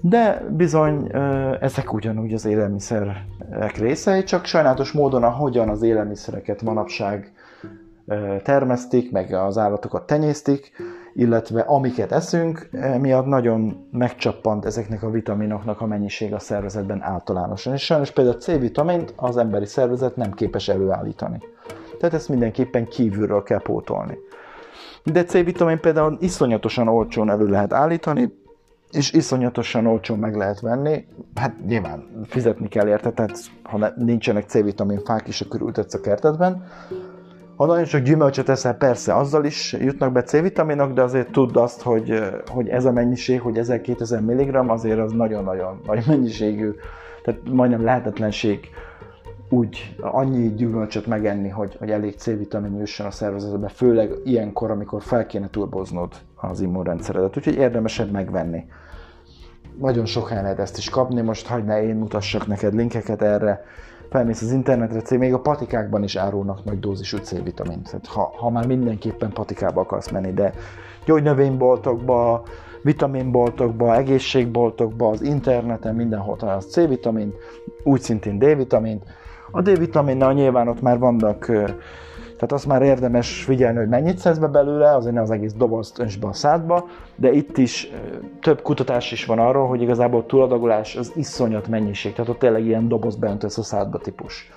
de 0.00 0.44
bizony 0.50 1.10
ezek 1.60 1.92
ugyanúgy 1.92 2.32
az 2.32 2.44
élelmiszerek 2.44 3.76
részei, 3.78 4.22
csak 4.22 4.44
sajnálatos 4.44 4.92
módon 4.92 5.22
ahogyan 5.22 5.68
az 5.68 5.82
élelmiszereket 5.82 6.62
manapság 6.62 7.32
termesztik, 8.42 9.12
meg 9.12 9.32
az 9.32 9.58
állatokat 9.58 10.06
tenyésztik, 10.06 10.72
illetve 11.18 11.60
amiket 11.60 12.12
eszünk, 12.12 12.68
miatt 13.00 13.26
nagyon 13.26 13.88
megcsappant 13.90 14.64
ezeknek 14.64 15.02
a 15.02 15.10
vitaminoknak 15.10 15.80
a 15.80 15.86
mennyiség 15.86 16.34
a 16.34 16.38
szervezetben 16.38 17.02
általánosan. 17.02 17.72
És 17.72 17.84
sajnos 17.84 18.10
például 18.10 18.36
a 18.36 18.38
C-vitamint 18.38 19.12
az 19.16 19.36
emberi 19.36 19.66
szervezet 19.66 20.16
nem 20.16 20.32
képes 20.32 20.68
előállítani. 20.68 21.38
Tehát 21.98 22.14
ezt 22.14 22.28
mindenképpen 22.28 22.88
kívülről 22.88 23.42
kell 23.42 23.62
pótolni. 23.62 24.18
De 25.04 25.24
C-vitamin 25.24 25.80
például 25.80 26.16
iszonyatosan 26.20 26.88
olcsón 26.88 27.30
elő 27.30 27.46
lehet 27.46 27.72
állítani, 27.72 28.32
és 28.90 29.12
iszonyatosan 29.12 29.86
olcsón 29.86 30.18
meg 30.18 30.36
lehet 30.36 30.60
venni. 30.60 31.06
Hát 31.34 31.54
nyilván 31.66 32.24
fizetni 32.26 32.68
kell 32.68 32.88
érte, 32.88 33.10
tehát 33.10 33.38
ha 33.62 33.92
nincsenek 33.96 34.48
C-vitamin 34.48 35.00
fák 35.04 35.28
is, 35.28 35.40
akkor 35.40 35.60
ültetsz 35.60 35.94
a 35.94 36.00
kertedben, 36.00 36.64
ha 37.58 37.66
nagyon 37.66 37.84
sok 37.84 38.00
gyümölcsöt 38.00 38.48
eszel, 38.48 38.74
persze 38.74 39.14
azzal 39.16 39.44
is 39.44 39.72
jutnak 39.72 40.12
be 40.12 40.22
C-vitaminok, 40.22 40.92
de 40.92 41.02
azért 41.02 41.30
tudd 41.30 41.56
azt, 41.56 41.82
hogy, 41.82 42.22
hogy 42.46 42.68
ez 42.68 42.84
a 42.84 42.92
mennyiség, 42.92 43.40
hogy 43.40 43.58
1000-2000 43.58 44.20
mg 44.20 44.70
azért 44.70 44.98
az 44.98 45.12
nagyon-nagyon 45.12 45.80
nagy 45.86 46.04
mennyiségű, 46.06 46.70
tehát 47.22 47.40
majdnem 47.50 47.84
lehetetlenség 47.84 48.68
úgy 49.48 49.96
annyi 50.00 50.54
gyümölcsöt 50.54 51.06
megenni, 51.06 51.48
hogy, 51.48 51.76
hogy 51.78 51.90
elég 51.90 52.14
C-vitamin 52.16 52.78
jusson 52.78 53.06
a 53.06 53.10
szervezetbe, 53.10 53.68
főleg 53.68 54.10
ilyenkor, 54.24 54.70
amikor 54.70 55.02
fel 55.02 55.26
kéne 55.26 55.48
turboznod 55.50 56.12
az 56.34 56.60
immunrendszeredet, 56.60 57.36
úgyhogy 57.36 57.56
érdemesebb 57.56 58.10
megvenni. 58.10 58.64
Nagyon 59.78 60.04
sok 60.04 60.28
helyen 60.28 60.42
lehet 60.42 60.58
ezt 60.58 60.78
is 60.78 60.88
kapni, 60.90 61.20
most 61.20 61.46
hagyd 61.46 61.66
ne 61.66 61.82
én 61.82 61.96
mutassak 61.96 62.46
neked 62.46 62.74
linkeket 62.74 63.22
erre, 63.22 63.64
felmész 64.10 64.42
az 64.42 64.52
internetre, 64.52 65.18
még 65.18 65.34
a 65.34 65.40
patikákban 65.40 66.02
is 66.02 66.16
árulnak 66.16 66.64
nagy 66.64 66.78
dózisú 66.78 67.16
C-vitamint. 67.16 67.84
Tehát 67.84 68.06
ha, 68.06 68.32
ha 68.36 68.50
már 68.50 68.66
mindenképpen 68.66 69.32
patikába 69.32 69.80
akarsz 69.80 70.10
menni, 70.10 70.32
de 70.32 70.52
gyógynövényboltokba, 71.04 72.42
vitaminboltokba, 72.82 73.96
egészségboltokba, 73.96 75.08
az 75.08 75.22
interneten, 75.22 75.94
mindenhol 75.94 76.36
találsz 76.36 76.70
C-vitamint, 76.70 77.34
úgy 77.84 78.00
szintén 78.00 78.38
D-vitamint. 78.38 79.04
A 79.50 79.62
D-vitaminnal 79.62 80.32
nyilván 80.32 80.68
ott 80.68 80.80
már 80.80 80.98
vannak 80.98 81.52
tehát 82.38 82.52
azt 82.52 82.66
már 82.66 82.82
érdemes 82.82 83.42
figyelni, 83.42 83.78
hogy 83.78 83.88
mennyit 83.88 84.18
szedsz 84.18 84.38
be 84.38 84.46
belőle, 84.46 84.94
azért 84.94 85.14
ne 85.14 85.20
az 85.20 85.30
egész 85.30 85.52
dobozt 85.52 85.98
önts 85.98 86.18
be 86.18 86.26
a 86.26 86.32
szádba, 86.32 86.86
de 87.16 87.32
itt 87.32 87.58
is 87.58 87.92
több 88.40 88.62
kutatás 88.62 89.12
is 89.12 89.24
van 89.24 89.38
arról, 89.38 89.68
hogy 89.68 89.82
igazából 89.82 90.20
a 90.20 90.26
túladagolás 90.26 90.96
az 90.96 91.12
iszonyat 91.14 91.68
mennyiség, 91.68 92.12
tehát 92.12 92.30
ott 92.30 92.38
tényleg 92.38 92.64
ilyen 92.64 92.88
doboz 92.88 93.16
beöntesz 93.16 93.58
a 93.58 93.62
szádba 93.62 93.98
típus. 93.98 94.50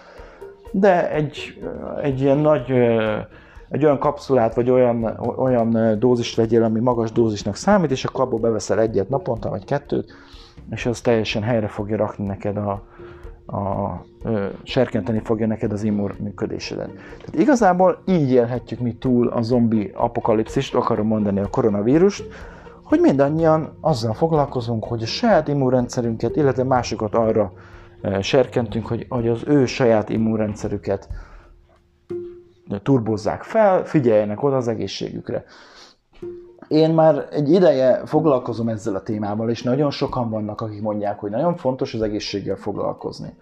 De 0.72 1.12
egy, 1.12 1.62
egy 2.02 2.22
ilyen 2.22 2.38
nagy, 2.38 2.72
egy 3.70 3.84
olyan 3.84 4.00
kapszulát, 4.00 4.54
vagy 4.54 4.70
olyan, 4.70 5.04
olyan 5.36 6.00
dózist 6.00 6.36
vegyél, 6.36 6.64
ami 6.64 6.80
magas 6.80 7.12
dózisnak 7.12 7.56
számít, 7.56 7.92
és 7.92 8.06
akkor 8.06 8.24
abból 8.24 8.40
beveszel 8.40 8.80
egyet 8.80 9.10
naponta, 9.10 9.50
vagy 9.50 9.66
kettőt, 9.66 10.14
és 10.70 10.86
az 10.86 11.02
teljesen 11.02 11.42
helyre 11.42 11.68
fogja 11.68 11.98
rakni 11.98 12.26
neked 12.26 12.58
a, 12.58 12.84
a, 13.52 14.02
ö, 14.24 14.46
serkenteni 14.64 15.20
fogja 15.24 15.48
neked 15.48 15.72
az 15.72 15.84
immur 15.84 16.16
működésedet. 16.20 16.90
Tehát 16.92 17.36
igazából 17.36 18.02
így 18.06 18.32
élhetjük 18.32 18.80
mi 18.80 18.96
túl 18.96 19.28
a 19.28 19.42
zombi 19.42 19.92
apokalipszist, 19.94 20.76
akarom 20.76 21.08
mondani 21.08 21.40
a 21.40 21.50
koronavírust, 21.50 22.24
hogy 22.84 23.00
mindannyian 23.00 23.78
azzal 23.82 24.14
foglalkozunk, 24.14 24.84
hogy 24.84 25.04
a 25.04 25.06
saját 25.06 25.48
immunrendszerünket, 25.48 26.36
illetve 26.36 26.64
másokat 26.64 27.16
arra 27.16 27.54
serkentünk, 28.22 28.88
hogy, 28.88 29.06
hogy 29.10 29.28
az 29.28 29.42
ő 29.46 29.66
saját 29.66 30.10
immunrendszerüket 30.10 31.08
turbozzák 32.84 33.44
fel, 33.44 33.86
figyeljenek 33.86 34.44
oda 34.44 34.56
az 34.56 34.68
egészségükre. 34.68 35.44
Én 36.72 36.90
már 36.90 37.28
egy 37.32 37.52
ideje 37.52 38.02
foglalkozom 38.06 38.68
ezzel 38.68 38.96
a 38.96 39.02
témával, 39.02 39.50
és 39.50 39.64
nagyon 39.64 39.92
sokan 39.92 40.30
vannak, 40.30 40.62
akik 40.62 40.82
mondják, 40.82 41.20
hogy 41.20 41.32
nagyon 41.32 41.56
fontos 41.56 41.94
az 41.94 42.02
egészséggel 42.02 42.56
foglalkozni. 42.56 43.34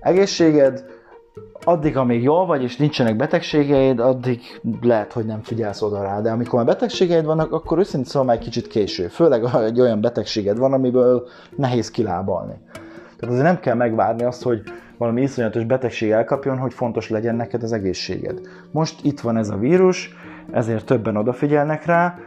Egészséged 0.00 0.84
addig, 1.64 1.96
amíg 1.96 2.22
jól 2.22 2.46
vagy, 2.46 2.62
és 2.62 2.76
nincsenek 2.76 3.16
betegségeid, 3.16 4.00
addig 4.00 4.40
lehet, 4.80 5.12
hogy 5.12 5.24
nem 5.24 5.42
figyelsz 5.42 5.82
oda 5.82 6.02
rá. 6.02 6.20
De 6.20 6.30
amikor 6.30 6.54
már 6.54 6.74
betegségeid 6.74 7.24
vannak, 7.24 7.52
akkor 7.52 7.78
őszintén 7.78 8.10
szóval 8.10 8.28
már 8.28 8.36
egy 8.36 8.42
kicsit 8.42 8.66
késő. 8.66 9.08
Főleg, 9.08 9.44
ha 9.44 9.64
egy 9.64 9.80
olyan 9.80 10.00
betegséged 10.00 10.58
van, 10.58 10.72
amiből 10.72 11.26
nehéz 11.56 11.90
kilábalni. 11.90 12.54
Tehát 13.18 13.34
azért 13.34 13.46
nem 13.46 13.60
kell 13.60 13.74
megvárni 13.74 14.24
azt, 14.24 14.42
hogy 14.42 14.62
valami 14.98 15.22
iszonyatos 15.22 15.64
betegség 15.64 16.10
elkapjon, 16.10 16.58
hogy 16.58 16.74
fontos 16.74 17.10
legyen 17.10 17.34
neked 17.34 17.62
az 17.62 17.72
egészséged. 17.72 18.40
Most 18.70 19.04
itt 19.04 19.20
van 19.20 19.36
ez 19.36 19.48
a 19.48 19.56
vírus, 19.56 20.14
ezért 20.52 20.86
többen 20.86 21.16
odafigyelnek 21.16 21.84
rá, 21.84 22.18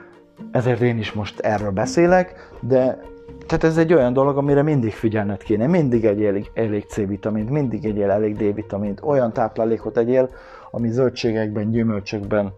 ezért 0.52 0.82
én 0.82 0.98
is 0.98 1.12
most 1.12 1.40
erről 1.40 1.72
beszélek, 1.72 2.52
de 2.60 3.00
tehát 3.48 3.64
ez 3.64 3.78
egy 3.78 3.94
olyan 3.94 4.14
dolog, 4.14 4.38
amire 4.38 4.62
mindig 4.62 4.92
figyelned 4.92 5.44
kéne. 5.44 5.68
Mindig 5.68 6.06
egy 6.06 6.24
elég, 6.24 6.52
elég 6.54 6.86
C-vitamint, 6.88 7.50
mindig 7.50 7.86
egyél 7.86 8.10
elég 8.10 8.36
D-vitamint, 8.36 9.00
olyan 9.04 9.34
táplálékot 9.34 9.98
egyél, 9.98 10.30
ami 10.72 10.90
zöldségekben, 10.92 11.72
gyümölcsökben 11.72 12.54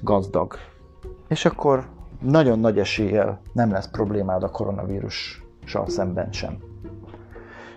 gazdag. 0.00 0.54
És 1.28 1.44
akkor 1.44 1.84
nagyon 2.20 2.58
nagy 2.58 2.78
eséllyel 2.78 3.40
nem 3.52 3.72
lesz 3.72 3.88
problémád 3.88 4.42
a 4.42 4.50
koronavírussal 4.50 5.86
szemben 5.86 6.32
sem. 6.32 6.58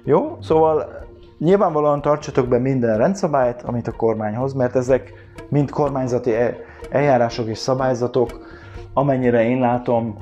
Jó? 0.04 0.38
Szóval 0.42 1.08
nyilvánvalóan 1.38 2.02
tartsatok 2.02 2.48
be 2.48 2.58
minden 2.58 2.98
rendszabályt, 2.98 3.62
amit 3.62 3.88
a 3.88 3.92
kormány 3.92 4.36
hoz, 4.36 4.54
mert 4.54 4.76
ezek 4.76 5.14
mind 5.50 5.70
kormányzati 5.70 6.34
eljárások 6.90 7.48
és 7.48 7.58
szabályzatok, 7.58 8.49
amennyire 8.94 9.44
én 9.44 9.60
látom, 9.60 10.18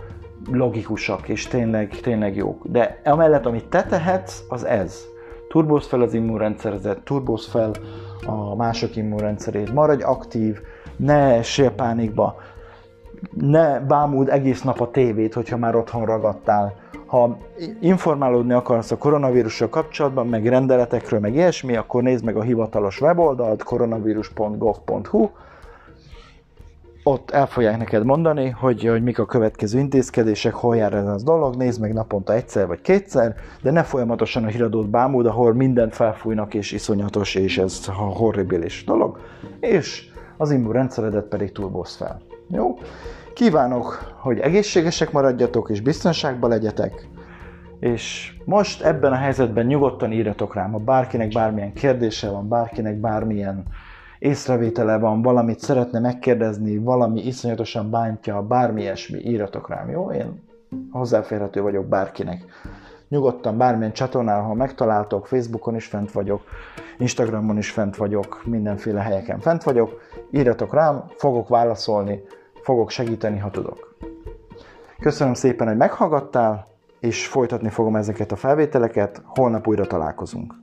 logikusak 0.51 1.29
és 1.29 1.47
tényleg, 1.47 2.00
tényleg 2.01 2.36
jók. 2.36 2.67
De 2.67 3.01
amellett, 3.03 3.45
amit 3.45 3.65
te 3.65 3.83
tehetsz, 3.83 4.43
az 4.50 4.65
ez. 4.65 5.01
Turbóz 5.50 5.88
fel 5.88 6.01
az 6.01 6.13
immunrendszeredet, 6.13 7.01
turbóz 7.03 7.47
fel 7.47 7.71
a 8.25 8.55
mások 8.55 8.95
immunrendszerét, 8.95 9.74
maradj 9.74 10.03
aktív, 10.03 10.59
ne 10.95 11.33
essél 11.33 11.71
pánikba, 11.71 12.36
ne 13.33 13.79
bámuld 13.79 14.29
egész 14.29 14.62
nap 14.62 14.81
a 14.81 14.91
tévét, 14.91 15.33
hogyha 15.33 15.57
már 15.57 15.75
otthon 15.75 16.05
ragadtál. 16.05 16.75
Ha 17.05 17.38
informálódni 17.81 18.53
akarsz 18.53 18.91
a 18.91 18.97
koronavírussal 18.97 19.69
kapcsolatban, 19.69 20.27
meg 20.27 20.47
rendeletekről, 20.47 21.19
meg 21.19 21.33
ilyesmi, 21.33 21.75
akkor 21.75 22.03
nézd 22.03 22.24
meg 22.24 22.36
a 22.36 22.41
hivatalos 22.41 23.01
weboldalt 23.01 23.63
koronavírus.gov.hu, 23.63 25.29
ott 27.07 27.31
el 27.31 27.47
fogják 27.47 27.77
neked 27.77 28.05
mondani, 28.05 28.49
hogy, 28.49 28.83
hogy 28.83 29.03
mik 29.03 29.19
a 29.19 29.25
következő 29.25 29.79
intézkedések, 29.79 30.53
hol 30.53 30.75
jár 30.75 30.93
ez 30.93 31.07
az 31.07 31.23
dolog, 31.23 31.55
nézd 31.55 31.81
meg 31.81 31.93
naponta 31.93 32.33
egyszer 32.33 32.67
vagy 32.67 32.81
kétszer, 32.81 33.35
de 33.61 33.71
ne 33.71 33.83
folyamatosan 33.83 34.43
a 34.43 34.47
híradót 34.47 34.89
bámuld, 34.89 35.25
ahol 35.25 35.53
mindent 35.53 35.95
felfújnak 35.95 36.53
és 36.53 36.71
iszonyatos, 36.71 37.35
és 37.35 37.57
ez 37.57 37.85
horribilis 37.95 38.83
dolog, 38.83 39.19
és 39.59 40.09
az 40.37 40.51
immunrendszeredet 40.51 41.25
pedig 41.25 41.51
turbóz 41.51 41.95
fel. 41.95 42.21
Jó? 42.49 42.77
Kívánok, 43.33 44.13
hogy 44.17 44.39
egészségesek 44.39 45.11
maradjatok 45.11 45.69
és 45.69 45.81
biztonságban 45.81 46.49
legyetek, 46.49 47.07
és 47.79 48.35
most 48.45 48.83
ebben 48.83 49.11
a 49.11 49.15
helyzetben 49.15 49.65
nyugodtan 49.65 50.11
írjatok 50.11 50.53
rám, 50.53 50.71
ha 50.71 50.77
bárkinek 50.77 51.27
bármilyen 51.27 51.73
kérdése 51.73 52.29
van, 52.29 52.47
bárkinek 52.47 52.95
bármilyen 52.95 53.63
észrevétele 54.19 54.97
van, 54.97 55.21
valamit 55.21 55.59
szeretne 55.59 56.00
megkérdezni, 56.00 56.77
valami 56.77 57.25
iszonyatosan 57.25 57.89
bántja, 57.89 58.41
bármi 58.41 58.81
ilyesmi, 58.81 59.19
írjatok 59.19 59.69
rám, 59.69 59.89
jó? 59.89 60.12
Én 60.12 60.43
hozzáférhető 60.91 61.62
vagyok 61.62 61.86
bárkinek. 61.86 62.45
Nyugodtan 63.09 63.57
bármilyen 63.57 63.93
csatornán, 63.93 64.43
ha 64.43 64.53
megtaláltok, 64.53 65.27
Facebookon 65.27 65.75
is 65.75 65.86
fent 65.86 66.12
vagyok, 66.12 66.41
Instagramon 66.97 67.57
is 67.57 67.71
fent 67.71 67.95
vagyok, 67.95 68.41
mindenféle 68.45 69.01
helyeken 69.01 69.39
fent 69.39 69.63
vagyok, 69.63 70.01
írjatok 70.31 70.74
rám, 70.74 71.03
fogok 71.15 71.47
válaszolni, 71.47 72.21
fogok 72.62 72.89
segíteni, 72.89 73.38
ha 73.38 73.50
tudok. 73.50 73.95
Köszönöm 75.00 75.33
szépen, 75.33 75.67
hogy 75.67 75.77
meghallgattál, 75.77 76.67
és 77.00 77.27
folytatni 77.27 77.69
fogom 77.69 77.95
ezeket 77.95 78.31
a 78.31 78.36
felvételeket, 78.36 79.21
holnap 79.25 79.67
újra 79.67 79.86
találkozunk. 79.86 80.53